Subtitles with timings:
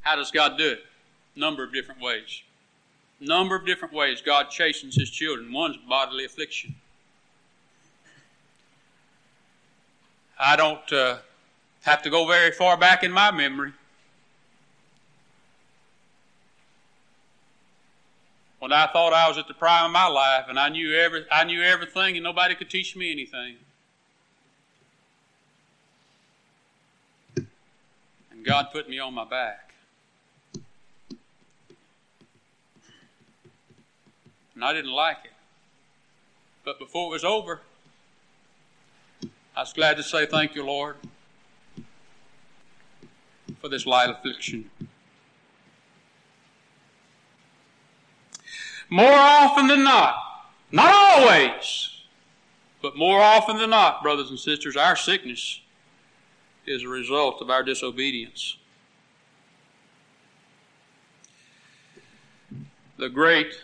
[0.00, 0.84] How does God do it?
[1.36, 2.42] Number of different ways.
[3.20, 5.52] Number of different ways God chastens His children.
[5.52, 6.74] One's bodily affliction.
[10.38, 11.18] I don't uh,
[11.82, 13.72] have to go very far back in my memory.
[18.58, 21.24] When I thought I was at the prime of my life and I knew every
[21.30, 23.56] I knew everything and nobody could teach me anything.
[28.30, 29.69] And God put me on my back.
[34.60, 35.32] And I didn't like it.
[36.66, 37.62] But before it was over,
[39.56, 40.96] I was glad to say thank you, Lord,
[43.58, 44.70] for this light affliction.
[48.90, 50.16] More often than not,
[50.70, 52.02] not always,
[52.82, 55.62] but more often than not, brothers and sisters, our sickness
[56.66, 58.58] is a result of our disobedience.
[62.98, 63.54] The great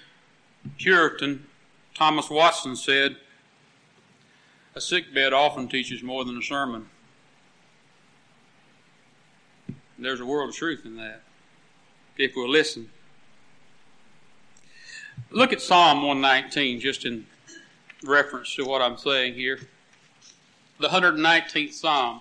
[0.78, 1.46] Puritan
[1.94, 3.16] Thomas Watson said,
[4.74, 6.88] A sick bed often teaches more than a sermon.
[9.98, 11.22] There's a world of truth in that,
[12.18, 12.90] if we'll listen.
[15.30, 17.26] Look at Psalm 119, just in
[18.04, 19.60] reference to what I'm saying here.
[20.78, 22.20] The 119th Psalm.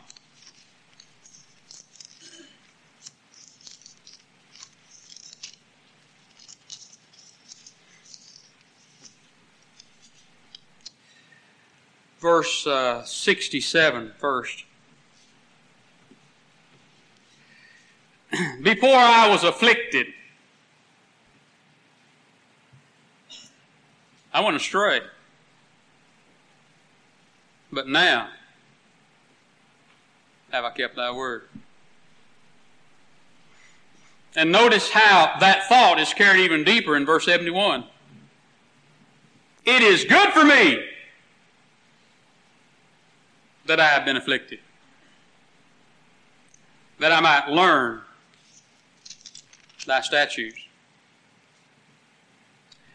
[12.26, 14.66] Verse uh, 67 first.
[18.64, 20.08] Before I was afflicted,
[24.34, 25.02] I went astray.
[27.72, 28.30] But now
[30.50, 31.44] have I kept thy word.
[34.36, 37.84] And notice how that thought is carried even deeper in verse 71.
[39.64, 40.95] It is good for me
[43.66, 44.60] that I have been afflicted,
[47.00, 48.02] that I might learn
[49.86, 50.58] thy statutes.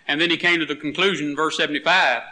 [0.09, 2.23] And then he came to the conclusion, verse 75.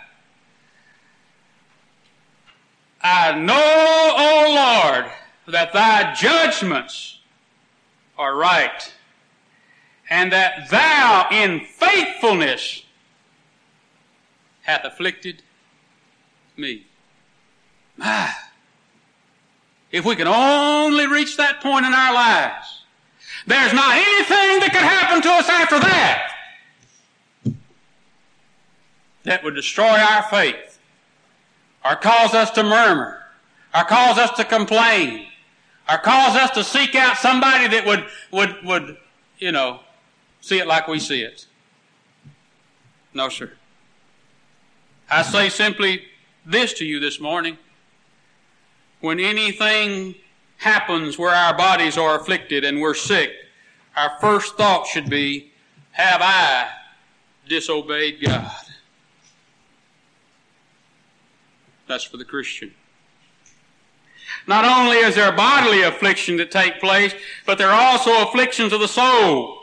[3.01, 5.13] I know, O Lord,
[5.47, 7.21] that thy judgments
[8.19, 8.93] are right,
[10.11, 12.83] and that thou in faithfulness
[14.63, 15.43] hath afflicted
[16.57, 16.88] me.
[18.01, 18.51] Ah,
[19.91, 22.83] if we can only reach that point in our lives,
[23.47, 26.35] there's not anything that could happen to us after that
[29.25, 30.79] that would destroy our faith,
[31.85, 33.21] or cause us to murmur,
[33.75, 35.27] or cause us to complain,
[35.91, 38.97] or cause us to seek out somebody that would, would, would,
[39.39, 39.81] you know,
[40.41, 41.47] see it like we see it.
[43.13, 43.53] No, sir.
[45.11, 46.05] I say simply
[46.45, 47.59] this to you this morning
[49.01, 50.15] when anything
[50.59, 53.33] happens where our bodies are afflicted and we're sick,
[53.97, 55.53] our first thought should be,
[55.93, 56.69] have I
[57.49, 58.53] disobeyed God?
[61.87, 62.75] That's for the Christian.
[64.47, 67.15] Not only is there bodily affliction that take place,
[67.47, 69.59] but there are also afflictions of the soul.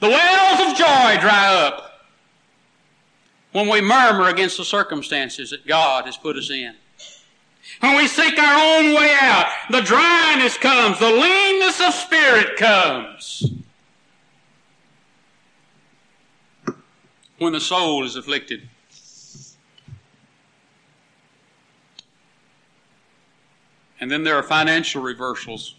[0.00, 2.08] The wells of joy dry up
[3.52, 6.74] when we murmur against the circumstances that God has put us in.
[7.80, 13.52] When we seek our own way out, the dryness comes, the leanness of spirit comes.
[17.38, 18.68] When the soul is afflicted.
[23.98, 25.74] And then there are financial reversals.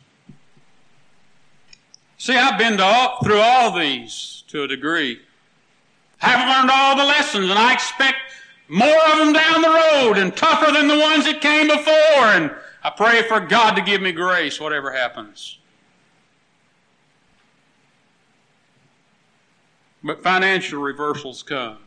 [2.17, 5.19] See, I've been all, through all these to a degree.
[6.21, 8.17] I Haven't learned all the lessons, and I expect
[8.71, 11.93] more of them down the road and tougher than the ones that came before.
[11.93, 12.51] And
[12.81, 15.59] I pray for God to give me grace, whatever happens.
[20.01, 21.79] But financial reversals come.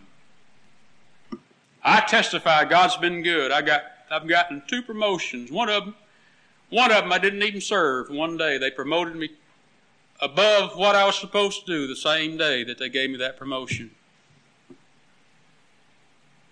[1.82, 3.50] I testify God's been good.
[3.50, 5.50] I got I've gotten two promotions.
[5.50, 5.94] One of them
[6.68, 8.10] one of them I didn't even serve.
[8.10, 9.30] One day they promoted me
[10.20, 13.38] above what I was supposed to do the same day that they gave me that
[13.38, 13.90] promotion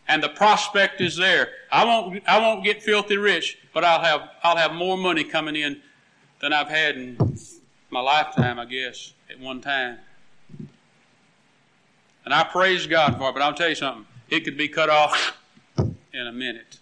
[0.09, 1.49] and the prospect is there.
[1.71, 5.57] I won't, I won't get filthy rich, but I'll have, I'll have more money coming
[5.57, 5.81] in
[6.41, 7.37] than I've had in
[7.91, 9.99] my lifetime, I guess, at one time.
[12.25, 14.07] And I praise God for it, but I'll tell you something.
[14.29, 15.37] It could be cut off
[15.77, 16.79] in a minute.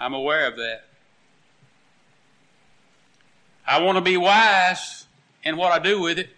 [0.00, 0.84] I'm aware of that.
[3.66, 5.06] I want to be wise
[5.42, 6.28] in what I do with it.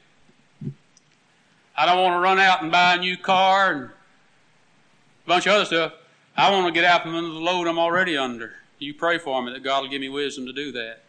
[1.77, 5.53] I don't want to run out and buy a new car and a bunch of
[5.53, 5.93] other stuff.
[6.37, 8.55] I want to get out from under the load I'm already under.
[8.79, 11.03] You pray for me that God will give me wisdom to do that.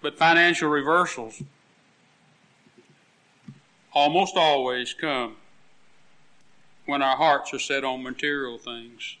[0.00, 1.42] But financial reversals
[3.92, 5.36] almost always come
[6.86, 9.16] when our hearts are set on material things.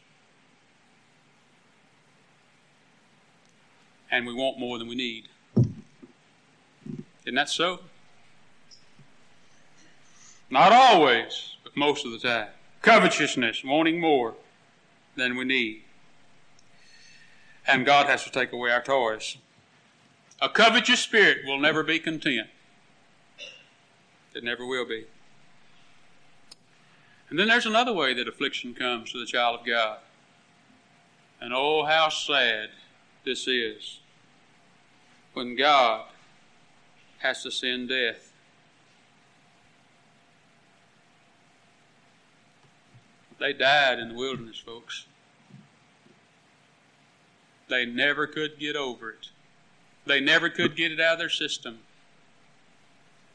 [4.10, 5.28] And we want more than we need.
[7.24, 7.80] Isn't that so?
[10.50, 12.48] Not always, but most of the time.
[12.82, 14.34] Covetousness, wanting more
[15.16, 15.82] than we need.
[17.66, 19.38] And God has to take away our toys.
[20.40, 22.48] A covetous spirit will never be content.
[24.34, 25.06] It never will be.
[27.30, 29.98] And then there's another way that affliction comes to the child of God.
[31.40, 32.70] And oh, how sad
[33.24, 34.00] this is
[35.32, 36.04] when God
[37.24, 38.32] has to send death.
[43.40, 45.06] They died in the wilderness, folks.
[47.68, 49.30] They never could get over it.
[50.04, 51.78] They never could get it out of their system.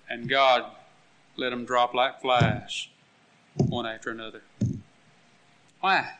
[0.08, 0.66] And God
[1.36, 2.90] let them drop like flies,
[3.56, 4.44] one after another.
[5.80, 6.12] Why?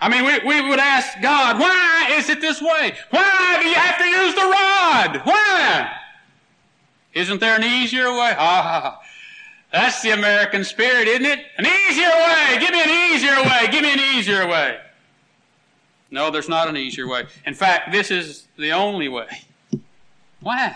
[0.00, 2.94] I mean, we, we would ask God, why is it this way?
[3.10, 5.26] Why do you have to use the rod?
[5.26, 5.92] Why?
[7.12, 8.34] Isn't there an easier way?
[8.38, 9.00] Ah,
[9.72, 11.40] that's the American spirit, isn't it?
[11.58, 12.58] An easier way.
[12.58, 13.68] Give me an easier way.
[13.70, 14.78] Give me an easier way.
[16.10, 17.26] No, there's not an easier way.
[17.46, 19.42] In fact, this is the only way.
[20.40, 20.74] Why?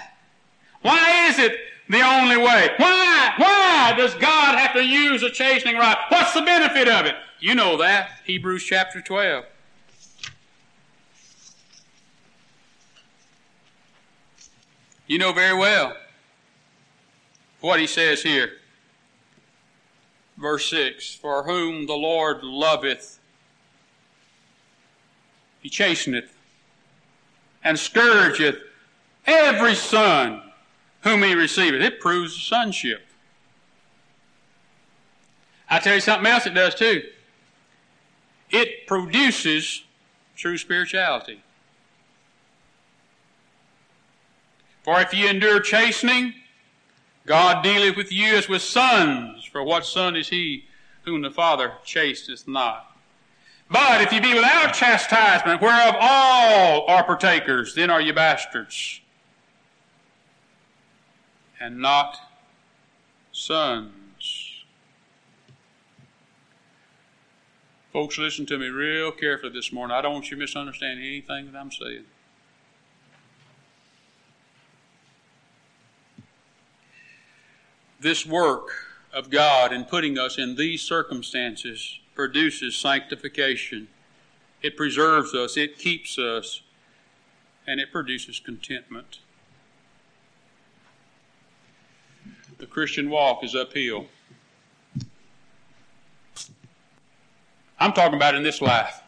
[0.82, 1.56] Why is it
[1.88, 2.70] the only way?
[2.76, 3.32] Why?
[3.36, 5.96] Why does God have to use a chastening rod?
[6.08, 7.14] What's the benefit of it?
[7.40, 8.10] You know that.
[8.24, 9.44] Hebrews chapter 12.
[15.06, 15.94] You know very well
[17.60, 18.52] what he says here.
[20.38, 23.18] Verse 6 For whom the Lord loveth,
[25.60, 26.30] he chasteneth
[27.62, 28.58] and scourgeth
[29.26, 30.42] every son
[31.04, 31.80] whom he receiveth.
[31.80, 33.06] It proves sonship.
[35.70, 37.02] I tell you something else it does too
[38.54, 39.84] it produces
[40.36, 41.42] true spirituality.
[44.82, 46.34] For if ye endure chastening,
[47.26, 49.44] God dealeth with you as with sons.
[49.44, 50.66] For what son is he
[51.04, 52.90] whom the Father chasteth not?
[53.70, 59.00] But if ye be without chastisement, whereof all are partakers, then are ye bastards,
[61.64, 62.18] and not
[63.32, 64.64] sons.
[67.90, 69.96] Folks, listen to me real carefully this morning.
[69.96, 72.04] I don't want you to misunderstand anything that I'm saying.
[77.98, 78.68] This work
[79.10, 83.88] of God in putting us in these circumstances produces sanctification.
[84.60, 86.60] It preserves us, it keeps us,
[87.66, 89.20] and it produces contentment.
[92.58, 94.06] The Christian walk is uphill.
[97.78, 99.00] I'm talking about in this life.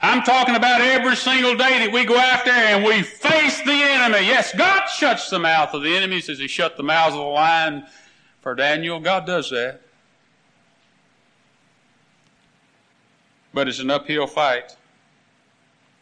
[0.00, 3.72] I'm talking about every single day that we go out there and we face the
[3.72, 4.26] enemy.
[4.26, 7.26] Yes, God shuts the mouth of the enemy, says he shut the mouths of the
[7.26, 7.86] lion
[8.40, 9.00] for Daniel.
[9.00, 9.80] God does that.
[13.54, 14.76] But it's an uphill fight.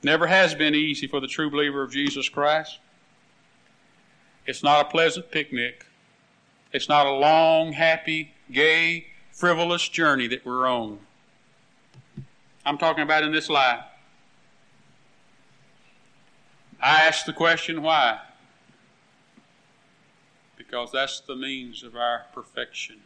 [0.02, 2.78] Never has been easy for the true believer of Jesus Christ.
[4.46, 5.86] It's not a pleasant picnic.
[6.72, 10.98] It's not a long, happy, gay, frivolous journey that we're on.
[12.66, 13.84] I'm talking about in this life.
[16.80, 18.20] I ask the question why?
[20.56, 23.00] Because that's the means of our perfection.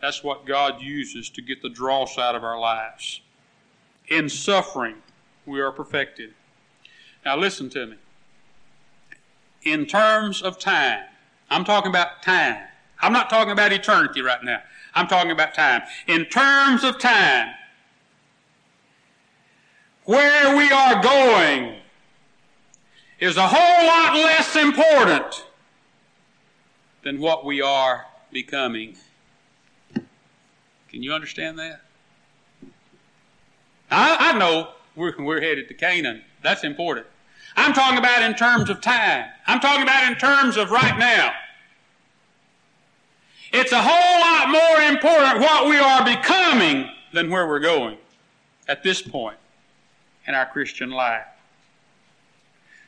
[0.00, 3.20] That's what God uses to get the dross out of our lives.
[4.08, 4.96] In suffering,
[5.46, 6.34] we are perfected.
[7.24, 7.96] Now, listen to me.
[9.64, 11.04] In terms of time,
[11.50, 12.66] I'm talking about time.
[13.00, 14.62] I'm not talking about eternity right now.
[14.94, 15.82] I'm talking about time.
[16.06, 17.54] In terms of time,
[20.04, 21.76] where we are going
[23.20, 25.46] is a whole lot less important
[27.02, 28.96] than what we are becoming.
[29.94, 31.82] Can you understand that?
[33.90, 36.22] I, I know we're, we're headed to Canaan.
[36.42, 37.06] That's important.
[37.56, 39.26] I'm talking about in terms of time.
[39.46, 41.32] I'm talking about in terms of right now.
[43.52, 47.98] It's a whole lot more important what we are becoming than where we're going.
[48.68, 49.36] at this point
[50.26, 51.26] in our Christian life.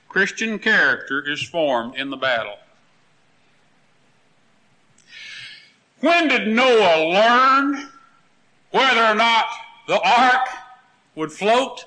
[0.09, 2.57] Christian character is formed in the battle.
[6.01, 7.89] When did Noah learn
[8.71, 9.47] whether or not
[9.89, 10.47] the ark
[11.17, 11.87] would float?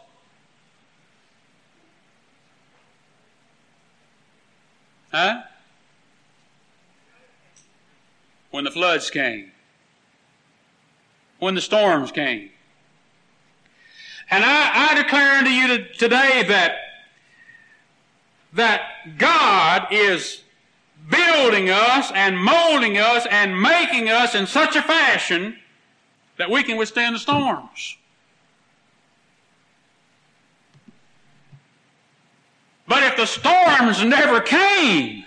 [5.11, 5.43] Huh?
[8.51, 9.51] When the floods came.
[11.39, 12.49] When the storms came.
[14.29, 16.75] And I, I declare unto you today that,
[18.53, 20.43] that God is
[21.09, 25.57] building us and molding us and making us in such a fashion
[26.37, 27.97] that we can withstand the storms.
[32.88, 35.25] But if the storms never came,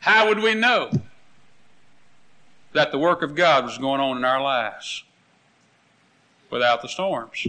[0.00, 0.90] how would we know
[2.72, 5.04] that the work of God was going on in our lives
[6.50, 7.46] without the storms?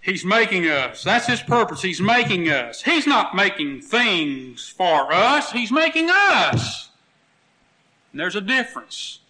[0.00, 1.04] He's making us.
[1.04, 1.80] That's His purpose.
[1.80, 2.82] He's making us.
[2.82, 5.52] He's not making things for us.
[5.52, 6.90] He's making us.
[8.10, 9.20] And there's a difference.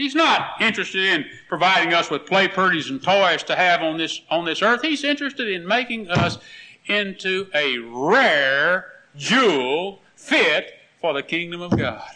[0.00, 4.22] He's not interested in providing us with play purties and toys to have on this,
[4.30, 4.80] on this earth.
[4.80, 6.38] He's interested in making us
[6.86, 12.08] into a rare jewel fit for the kingdom of God.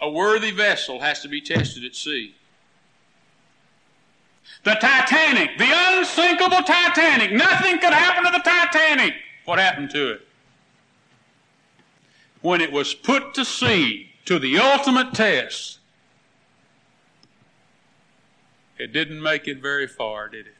[0.00, 2.34] A worthy vessel has to be tested at sea.
[4.64, 9.12] The Titanic, the unsinkable Titanic, nothing could happen to the Titanic
[9.48, 10.20] what happened to it?
[12.42, 15.78] When it was put to sea to the ultimate test,
[18.78, 20.54] it didn't make it very far, did it?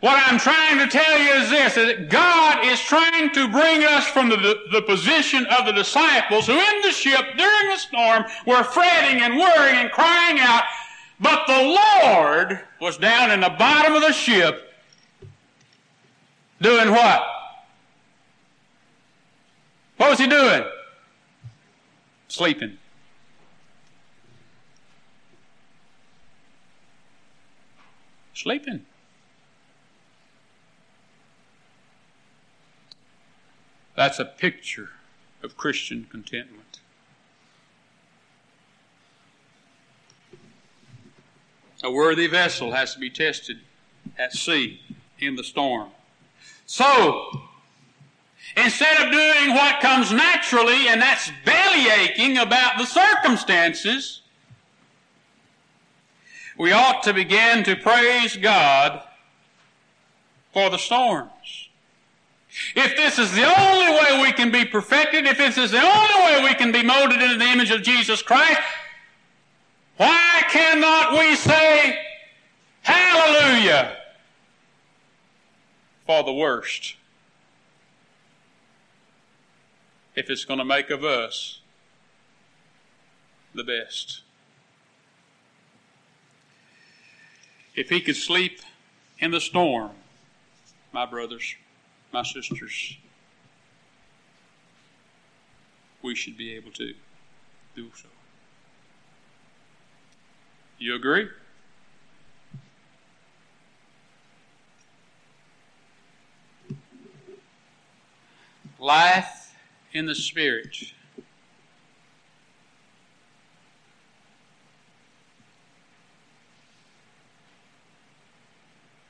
[0.00, 4.08] What I'm trying to tell you is this, that God is trying to bring us
[4.08, 8.24] from the, the, the, position of the disciples who in the ship during the storm
[8.44, 10.64] were fretting and worrying and crying out,
[11.20, 14.63] but the Lord was down in the bottom of the ship
[16.64, 17.22] doing what?
[19.98, 20.64] What was he doing?
[22.28, 22.78] Sleeping.
[28.32, 28.86] Sleeping.
[33.94, 34.90] That's a picture
[35.42, 36.80] of Christian contentment.
[41.82, 43.58] A worthy vessel has to be tested
[44.18, 44.80] at sea
[45.18, 45.90] in the storm.
[46.66, 47.42] So,
[48.56, 54.22] instead of doing what comes naturally, and that's belly aching about the circumstances,
[56.56, 59.02] we ought to begin to praise God
[60.52, 61.30] for the storms.
[62.76, 66.14] If this is the only way we can be perfected, if this is the only
[66.24, 68.60] way we can be molded into the image of Jesus Christ,
[69.96, 71.98] why cannot we say,
[72.82, 73.96] Hallelujah
[76.06, 76.96] for the worst?
[80.14, 81.60] If it's going to make of us
[83.54, 84.22] the best.
[87.74, 88.60] If he could sleep
[89.18, 89.92] in the storm,
[90.92, 91.54] my brothers,
[92.12, 92.96] my sisters,
[96.02, 96.94] we should be able to
[97.74, 98.08] do so.
[100.78, 101.28] You agree?
[108.84, 109.56] Life
[109.94, 110.76] in the Spirit.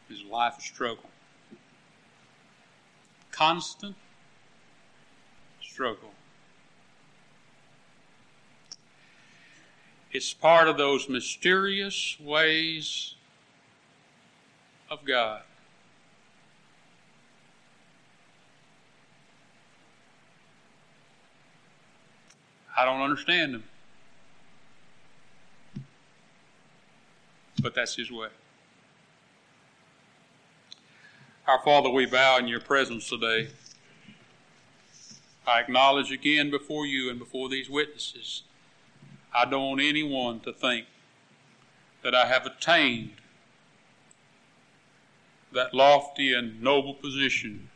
[0.09, 1.11] Is life a struggle?
[3.33, 3.97] Constant
[5.61, 6.13] struggle.
[10.13, 13.17] It's part of those mysterious ways
[14.89, 15.43] of God.
[22.77, 23.65] I don't understand them.
[27.61, 28.29] But that's His way.
[31.47, 33.49] Our Father, we bow in your presence today.
[35.47, 38.45] I acknowledge again before you and before these witnesses
[39.35, 40.87] I don't want anyone to think
[42.03, 43.15] that I have attained
[45.53, 47.71] that lofty and noble position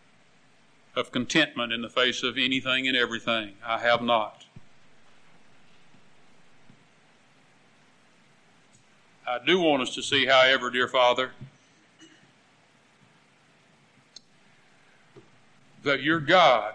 [0.94, 3.54] of contentment in the face of anything and everything.
[3.64, 4.44] I have not.
[9.28, 11.32] I do want us to see, however, dear Father,
[15.82, 16.74] that you're God,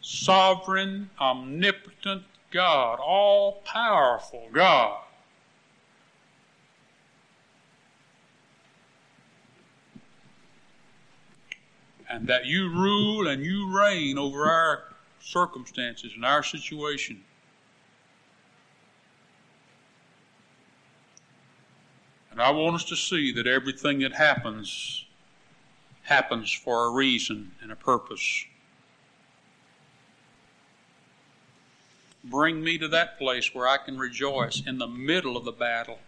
[0.00, 2.22] sovereign, omnipotent
[2.52, 5.00] God, all powerful God,
[12.08, 14.84] and that you rule and you reign over our
[15.20, 17.24] circumstances and our situation.
[22.38, 25.04] And I want us to see that everything that happens
[26.04, 28.44] happens for a reason and a purpose.
[32.22, 35.98] Bring me to that place where I can rejoice in the middle of the battle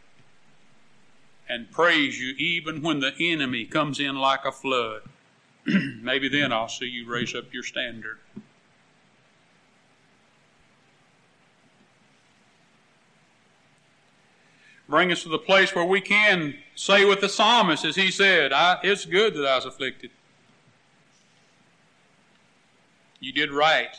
[1.48, 5.02] and praise you even when the enemy comes in like a flood.
[5.66, 8.20] Maybe then I'll see you raise up your standard.
[14.90, 18.50] Bring us to the place where we can say with the psalmist, as he said,
[18.82, 20.10] It's good that I was afflicted.
[23.20, 23.94] You did right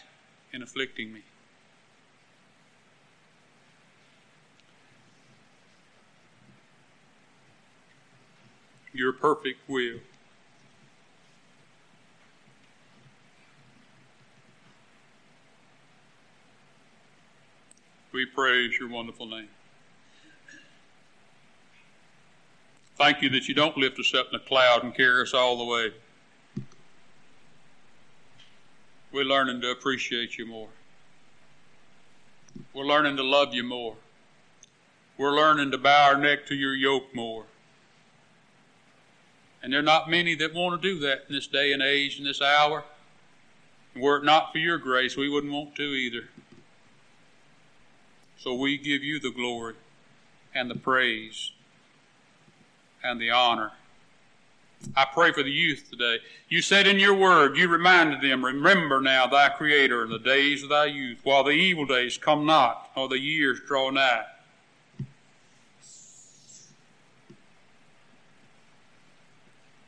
[0.51, 1.21] in afflicting me.
[8.91, 9.99] Your perfect will.
[18.11, 19.47] We praise your wonderful name.
[23.01, 25.57] Thank you that you don't lift us up in a cloud and carry us all
[25.57, 25.91] the way.
[29.11, 30.67] We're learning to appreciate you more.
[32.75, 33.95] We're learning to love you more.
[35.17, 37.45] We're learning to bow our neck to your yoke more.
[39.63, 42.19] And there are not many that want to do that in this day and age,
[42.19, 42.83] in this hour.
[43.95, 46.29] And were it not for your grace, we wouldn't want to either.
[48.37, 49.73] So we give you the glory
[50.53, 51.51] and the praise
[53.03, 53.71] and the honor.
[54.95, 56.17] I pray for the youth today.
[56.49, 60.63] You said in your word, you reminded them, remember now thy Creator in the days
[60.63, 64.25] of thy youth, while the evil days come not, or the years draw nigh.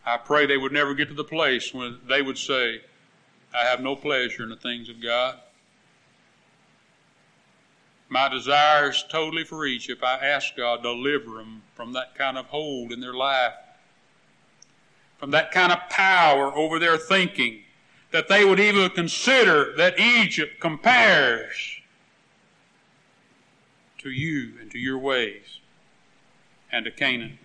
[0.06, 2.82] I pray they would never get to the place when they would say,
[3.56, 5.40] I have no pleasure in the things of God.
[8.10, 12.38] My desire is totally for each if I ask God deliver them from that kind
[12.38, 13.54] of hold in their life,
[15.18, 17.62] from that kind of power over their thinking,
[18.12, 21.80] that they would even consider that Egypt compares
[23.98, 25.60] to you and to your ways
[26.72, 27.38] and to Canaan.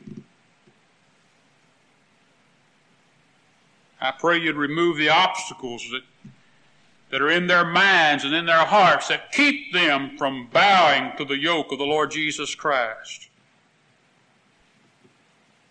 [4.01, 6.03] I pray you'd remove the obstacles that
[7.11, 11.25] that are in their minds and in their hearts that keep them from bowing to
[11.25, 13.31] the yoke of the Lord Jesus Christ.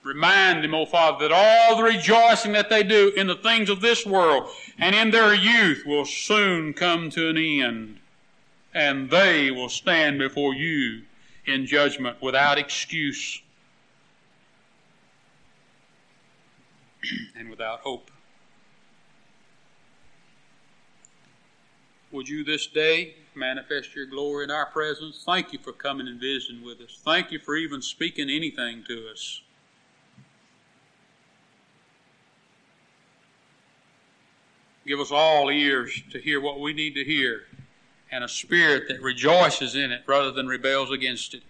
[0.08, 3.82] Remind them, O Father, that all the rejoicing that they do in the things of
[3.82, 8.00] this world and in their youth will soon come to an end,
[8.74, 11.02] and they will stand before you
[11.46, 13.41] in judgment without excuse
[17.38, 18.10] and without hope.
[22.13, 25.22] Would you this day manifest your glory in our presence?
[25.26, 26.98] Thank you for coming and visiting with us.
[27.04, 29.41] Thank you for even speaking anything to us.
[34.88, 37.41] Give us all ears to hear what we need to hear
[38.10, 41.43] and a spirit that rejoices in it rather than rebels against it.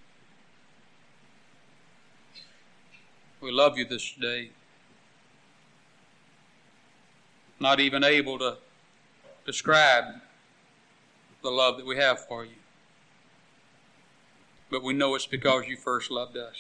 [3.40, 4.50] We love you this day.
[7.60, 8.58] Not even able to
[9.46, 10.06] describe
[11.44, 12.52] the love that we have for you.
[14.72, 16.56] But we know it's because you first loved us,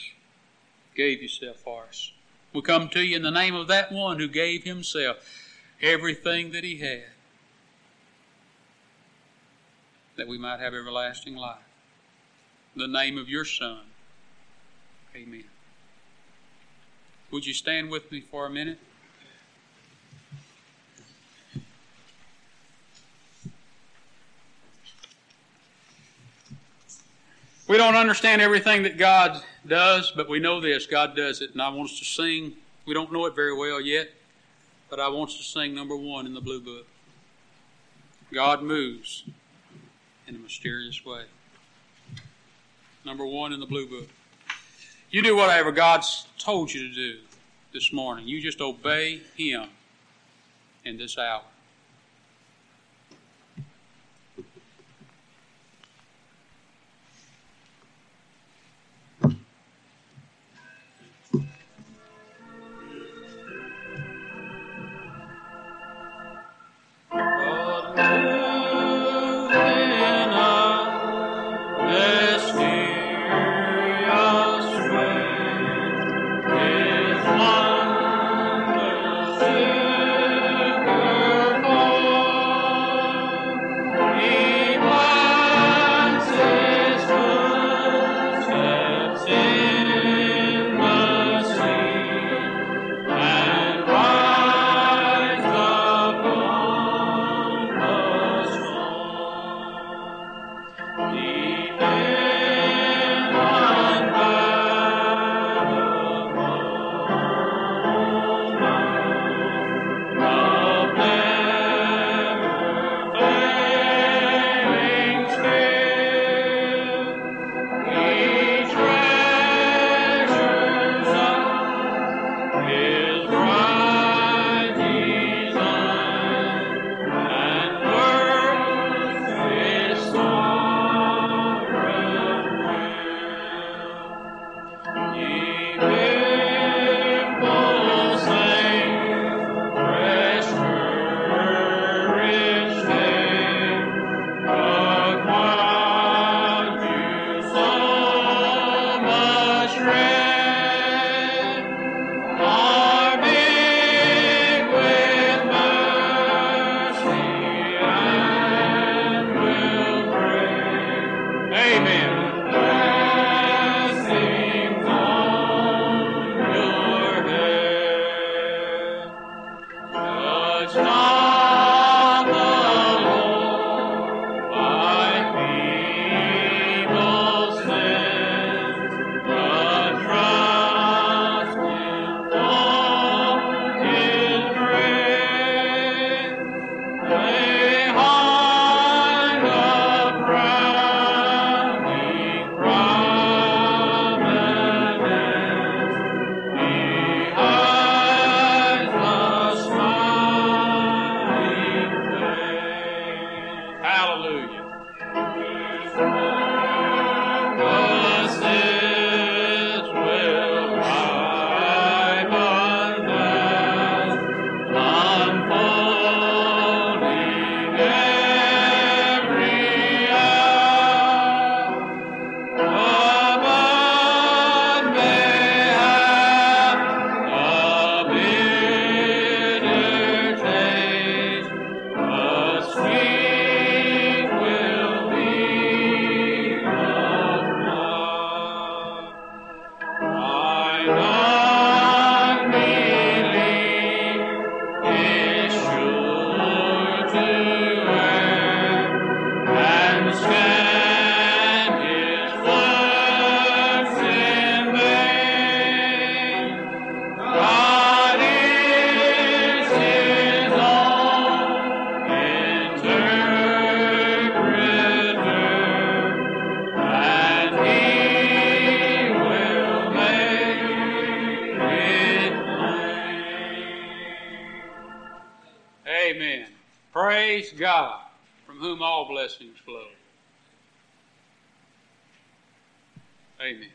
[0.95, 2.11] gave yourself for us.
[2.53, 5.46] We come to you in the name of that one who gave himself
[5.81, 7.03] everything that he had
[10.15, 11.57] that we might have everlasting life.
[12.75, 13.81] In the name of your Son.
[15.15, 15.43] Amen.
[17.31, 18.79] Would you stand with me for a minute?
[27.67, 31.51] We don't understand everything that God does, but we know this God does it.
[31.51, 32.53] And I want us to sing.
[32.85, 34.09] We don't know it very well yet,
[34.89, 36.87] but I want to sing number one in the Blue Book.
[38.33, 39.23] God moves
[40.27, 41.23] in a mysterious way.
[43.05, 44.09] Number one in the Blue Book.
[45.09, 47.19] You do whatever God's told you to do
[47.73, 48.27] this morning.
[48.27, 49.69] You just obey Him
[50.83, 51.43] in this hour.